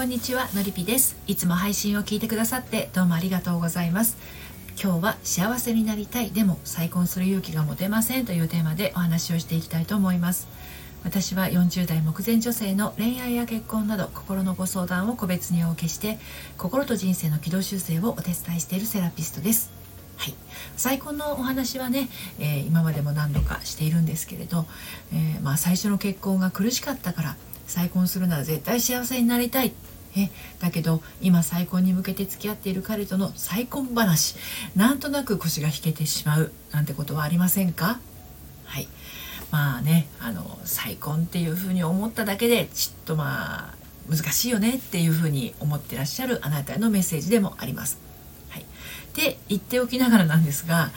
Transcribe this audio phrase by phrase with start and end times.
[0.00, 1.14] こんにちはのりぴです。
[1.26, 4.16] いつも配信を聞いてくださってどうもありがとうございます。
[4.82, 10.48] 今日は幸せになりたいでも再婚する勇気が持てませんというテーマでお話をしていきたいと思います。
[11.04, 16.18] 私は40代目前女性の恋愛や結婚など心のご相談を個別にお受けして
[16.56, 19.70] 心と人生の軌道修正をお手伝いしているセラピストです。
[20.16, 20.34] はい、
[20.78, 22.08] 再婚のお話はね、
[22.38, 24.64] えー、今までも何度かしているんですけれど、
[25.12, 27.36] えー、まあ、最初の結婚が苦しかったから
[27.70, 29.72] 再婚するなら絶対幸せになりたい。
[30.16, 30.28] え
[30.58, 34.34] だけど今再婚に向けて付き合っている彼との再婚話
[34.74, 38.00] なんとなく腰が引けてしまうなんてことはありませんか？
[38.64, 38.88] はい。
[39.52, 43.74] まあねあの再婚っていうふうに思っただけでちっとまあ
[44.08, 47.98] 難しいよねっていうふうに思ってらっしゃるあなたへのメッセージでもあります。
[48.48, 48.64] はい、
[49.14, 50.90] で言っておきながらなんですが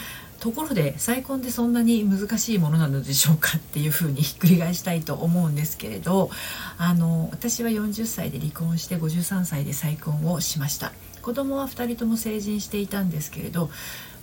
[0.44, 6.30] ところで再婚ってそんなに難しいものなのでしょうかっていうふうにひっくり返したいと思うんですけれど
[6.78, 13.68] あの私は40歳で離婚して53歳で再婚をしました子供は2人とも成人していたんですけれど、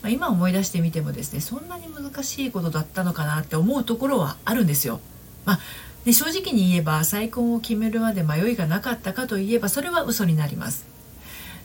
[0.03, 5.00] まあ、今思い出してみてもですねそんなに難しいことだったのかなって思うところはあるんですよ。
[5.47, 5.61] まあ
[6.05, 10.87] で正直に言えば再婚を決めるまで迷いがなかったかといえばそれは嘘になります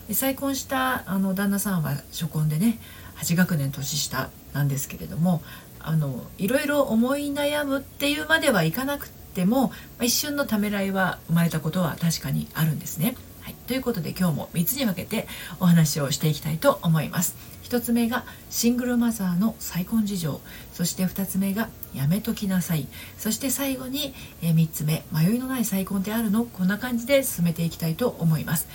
[0.08, 2.80] で再婚したあの旦那さんは初婚でね
[3.18, 5.42] 8学年年下なんですけれども
[5.80, 13.16] あのいろいろ思い悩むっていうまではいかなくても一瞬のためらいは生まれたことは確かにあるんですね。
[13.42, 15.28] はい、ということで今日も3つに分けて
[15.60, 17.36] お話をしていきたいと思います。
[17.66, 20.42] 1つ目がシングルマザーの再婚事情
[20.74, 26.46] そして2つ目がやめときなさいそして最後に3つ目迷いのない再婚ってあるの？
[26.46, 28.68] こんな感じで進めていきたいと思います。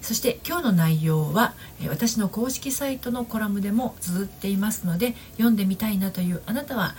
[0.00, 1.54] そして今日の内容は
[1.88, 6.94] 私の公式サイトのコラムでも綴っていますので読んでみたいなというあなたは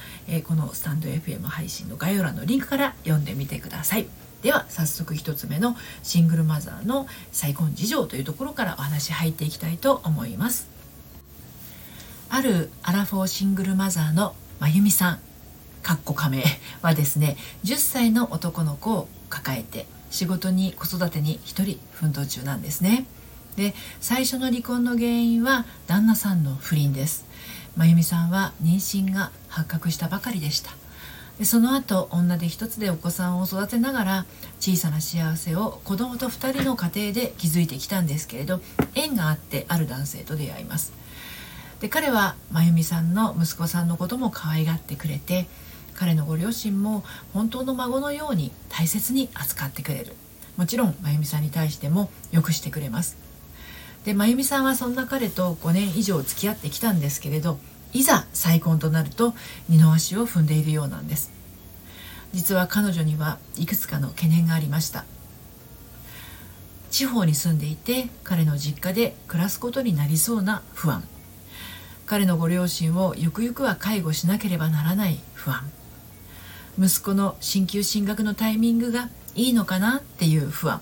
[0.46, 4.08] このスタンド FM 配信の概要欄のリンクから読んでみてください。
[4.42, 10.68] では早速1つ目のシングルマザーの再婚事情というところからお話入っていきたいと思います。
[12.30, 15.20] あるアラフォーシングルマザーのまゆみさん
[15.82, 16.44] かっこ仮名
[16.82, 23.06] はですね10歳の男の子を抱えて仕事に子育てに一人奮闘中なんですね。
[23.56, 27.26] で最初の離婚の原因は旦那さんの不倫です。
[27.76, 30.72] 真由美さんは妊娠が発覚したばかりでした。
[31.40, 34.26] でその後女で一つでお子さんを育てながら
[34.60, 38.60] 小さな幸せを子供と2人の家庭で築いてきたんですけれど
[38.96, 40.94] 縁があってある男性と出会います。
[41.80, 45.46] で彼は真由美さんの息子さんのことも可愛がってくれて
[45.98, 47.04] 彼のご両親も
[47.34, 50.14] 本当の孫のように大切に扱ってくれる。
[50.56, 53.18] もちろん真由美さんに対してもよくしてくれます。
[54.06, 57.60] で真由美さんはそんな彼と5年以上付き合ってきたんですけれど
[57.94, 59.34] いざ再婚となると
[59.68, 61.32] 二の足を踏んでいるようなんです。
[62.32, 65.04] 実は彼女にはいくつかの懸念がありました。
[66.92, 71.04] 地方に住んでいて彼の実家で暮らすことになりそうな不安。
[72.06, 75.70] 彼のご両親をゆくゆくは介護しなければならない不安。
[76.80, 80.82] 息子の進級進学のタイミングがいいのかなっていう不安。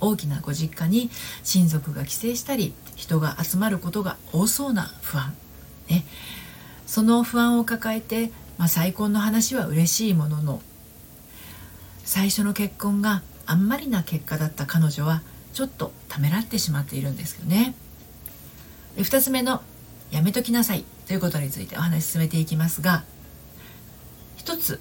[0.00, 1.10] 大きなご実家に
[1.42, 5.34] 親族が帰省したり人が集まることが多そうな不安、
[5.88, 6.04] ね、
[6.86, 10.60] その不安を抱えて、まあ、再婚の話は嬉しいものの
[12.04, 15.22] 最初の結婚があんまりな結果だった彼女は
[15.52, 17.74] ちょっとためらってしまっているんですよね。
[18.96, 19.62] で2つ目の
[20.10, 23.04] 「やめときなさい」ということについてお話し進めていきますが
[24.44, 24.78] 一つ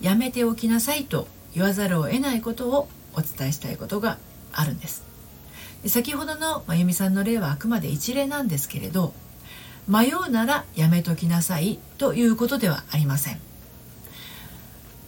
[0.00, 4.18] やめておきなさいと言わざるを得ないことをお伝えしたいことが
[4.52, 5.04] あるんです。
[5.86, 9.14] 先ほどのまゆみさんの例はあくまで一例なんですけれど
[9.86, 13.38] 迷うならやめときなさいということではありません。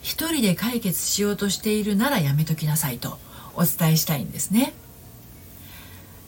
[0.00, 3.18] 一人で解決しようとしているならやめときなさいと
[3.54, 4.74] お伝えしたいんですね。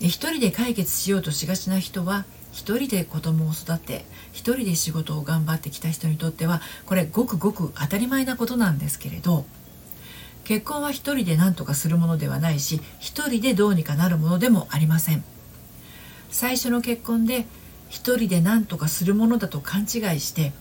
[0.00, 9.44] 一人で解決しようとしがちな人は一人で子供を育て一人で仕事を頑張ってきた人にとってはこれごくごく当たり前なことなんですけれど
[10.44, 15.22] 結婚は一人で何とかするものではないし一人でどうにかなるものでもありません。
[16.30, 17.46] 最初の結婚で
[17.88, 19.88] 一人で何とかするものだと勘違い
[20.20, 20.52] して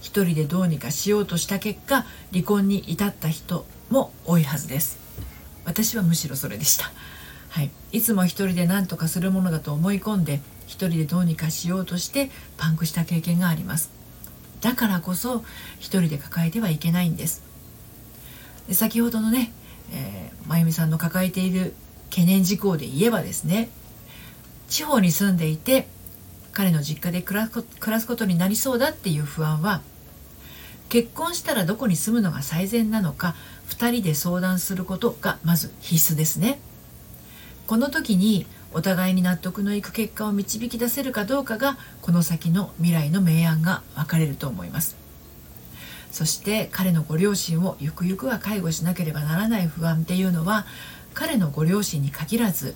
[0.00, 4.98] 一人でどうにかしようとした結果離婚に至った人も多いはずです。
[5.64, 6.90] 私はむしろそれでした。
[7.50, 13.90] はい、いつも一人で何とかするものだと思い込んで一人でどうにかしようとしてパンクした経験があります。
[14.60, 15.44] だからこそ
[15.78, 17.42] 一人で抱えてはいけないんです。
[18.68, 19.52] で先ほどのね、
[19.92, 21.74] えー、まゆみさんの抱えている
[22.10, 23.70] 懸念事項で言えばですね
[24.68, 25.88] 地方に住んでいて
[26.52, 29.80] 彼の実家で暮らすことになりそうだっていう不安は
[30.88, 33.34] 結婚したらどこに住むのが最善なのか
[33.68, 36.58] 2人で相談することがまず必須ですね。
[37.68, 44.96] この時にお互いに納得のいく結果を導き出せるかどうかがこの先の未来の明暗が分かれると思います。
[46.10, 50.64] そして彼のご両親をゆくゆくは介護しなければならない不安っていうのは
[51.12, 52.74] 彼のご両親に限らず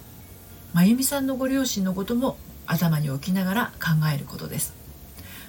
[0.74, 2.36] 真由美さんのご両親のことも
[2.66, 4.74] 頭に置きながら考えることです。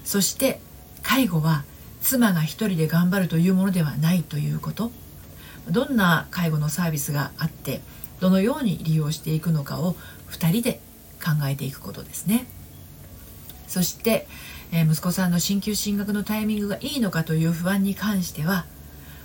[0.06, 0.62] そして
[1.02, 1.66] 介護は
[2.02, 4.94] 妻が一人で頑張るというものではないということ。
[5.70, 7.82] どんな介護のサービスがあって
[8.20, 9.96] どのように利用していくのかを
[10.32, 10.80] 2人で
[11.24, 12.46] 考えていくことですね。
[13.68, 14.28] そして、
[14.72, 18.66] えー、息子さんの進級進学のタイミングがいいのかという不安に関しては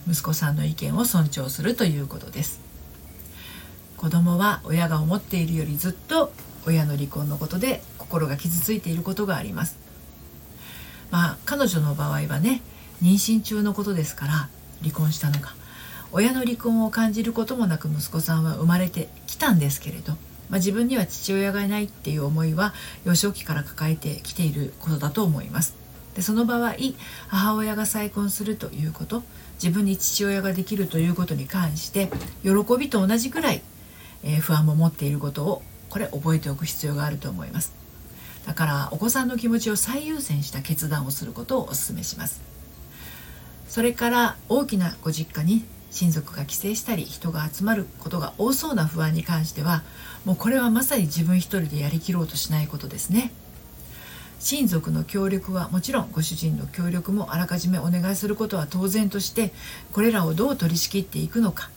[0.09, 2.61] 息子さんの意見を尊重するということです。
[3.97, 6.33] 子供は親が思っているよりずっと
[6.67, 9.77] 親の離婚のことで心が傷ついていることがあります。
[11.11, 12.63] まあ彼女の場合はね
[13.03, 14.49] 妊娠中のことですから
[14.83, 15.55] 離婚したのが
[16.13, 20.13] 親の離婚を感じることもなく息子さんは生まれてきたんですけれど、
[20.49, 22.73] まあ、自分には父親がいないっていう思いは
[23.05, 25.77] 幼少期から抱えてきていることだと思います。
[26.15, 26.75] でその場合
[27.29, 29.23] 母親が再婚するということ
[29.63, 32.11] 自分に父親ができるということに関して
[32.43, 33.63] 喜びと同じくらい、
[34.25, 37.73] えー、不安も持っていることをこれ覚えておく必要があると思います。
[38.47, 42.41] だからお子さんの気持ちを最優先した決断をすることをお勧めします。
[43.69, 49.83] それから大きなご実家に親族が帰省したり人が集まることが多そうな不安に関しては
[50.25, 53.33] もうこれはまさに自分一人でやりきろうとしないことですね。
[54.41, 59.53] 親族の協力はもちろんご主人の協力もあらかじめお願いすることは当然として
[59.93, 61.71] これらをどう取り仕切っていくのか。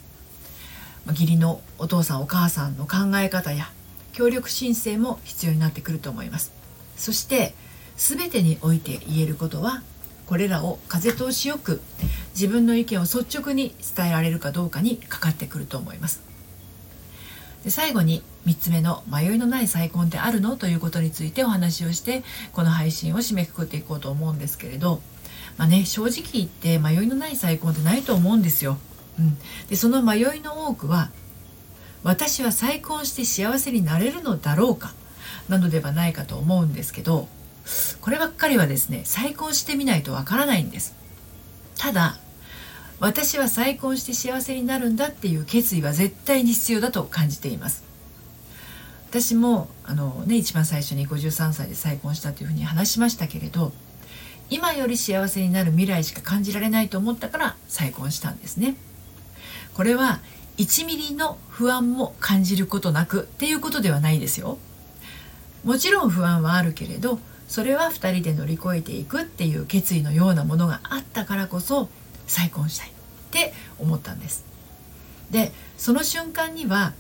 [1.08, 3.72] 義理のお父さんお母さんの考え方や
[4.13, 6.52] 協力申請も必要になってくると思います。
[6.98, 7.56] そして
[7.98, 9.81] 全てにおいて言えることは
[10.31, 11.81] これらを風通しよく
[12.33, 16.22] 自分の意見を率直に伝えられるかどうかにかかってくると思います。
[17.66, 20.56] で最後に3つ目の迷いのない再婚ってあるの？
[20.56, 22.24] ということについてお話をして
[22.54, 25.01] この配信を締めくくっていこうと思うんですけれど。
[25.57, 28.77] まあね正直言って迷いのない再婚ってないと思うんですよ、
[29.19, 29.38] うん、
[29.68, 31.12] でその迷いの多くは
[32.04, 34.94] 私は再婚して幸せになれるのだろうか
[35.50, 37.27] なのではないかと思うんですけど。
[38.02, 40.96] こればっかりはですね再婚してみないとわからないんです。
[41.78, 42.18] ただ
[43.00, 47.84] 私は再婚して幸せになるんだっていう決意は絶対に必要だと感じています。
[49.10, 53.74] 私もあのね一番最初に53歳で再婚したというふうに話しましたけれど
[54.50, 58.75] 今より幸せになる未来しか感じられないと思ったから再婚したんですね。
[59.74, 60.19] これは
[60.58, 64.58] 1ミリの不安も感じることなくっていうことではないですよ。
[65.63, 67.19] もちろん不安はあるけれど
[67.51, 71.89] それは2人で乗り越えていくっていう決意のようなものがあったからこそ
[72.25, 72.92] 再婚したいっ
[73.30, 74.45] て思ったんです。
[75.31, 76.94] でその瞬間には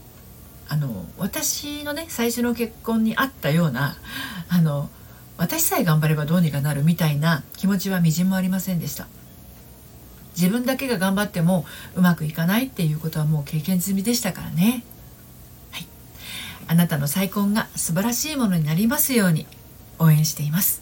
[0.67, 3.95] あの私のね最初の結婚にあったような
[4.49, 4.89] あの
[5.37, 9.07] 私さえ頑張ればどうにかなるみたいな気持ちはみじんもありませんでした。
[10.35, 11.65] 自分だけが頑張っても
[11.95, 14.83] うまくいかないっていうことはもう経験済みでしたからね。
[15.71, 15.87] はい。
[16.67, 19.47] あなたの再婚が素晴らしいものになりますように。
[20.01, 20.81] 応援しています。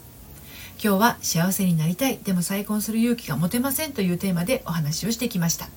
[0.82, 2.18] 今日は幸せになりたい。
[2.18, 5.68] でも再婚する勇気が持てませんというテーマでお話をしてきました。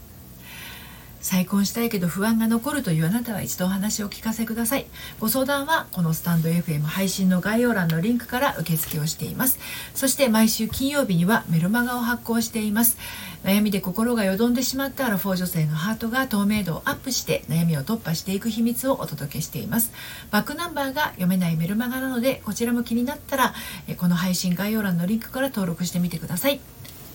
[1.24, 4.86] 再婚したいけど不安が残るというあなたは一度お話を聞かせください。
[5.20, 9.58] ご相談はこのスタンド FM 配信の概要欄のリンクから受付をしています。
[9.96, 12.98] そして毎週金曜日にはメルマガを発行しています。
[13.44, 19.92] 悩みで心がよどんでしまったアラフォー女性のハートが透明度をアップして悩みを突破していく秘密をお届けしています。
[20.30, 23.54] バックナンバーが読めないメルマガなのでこちらも気になったら
[23.98, 26.60] この配信概要欄のリンクから登録してみてください。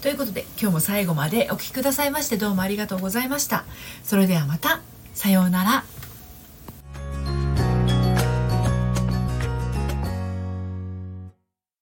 [0.00, 3.64] ということで今日も最後までお聴きくださいましてどうもありがとうございました。
[4.04, 4.80] それではまた。
[5.14, 5.97] さようなら。